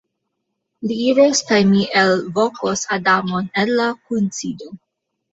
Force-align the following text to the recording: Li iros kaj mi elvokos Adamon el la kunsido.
Li 0.91 0.95
iros 1.09 1.41
kaj 1.49 1.59
mi 1.73 1.83
elvokos 2.03 2.83
Adamon 2.95 3.51
el 3.65 3.73
la 3.81 3.85
kunsido. 4.07 4.71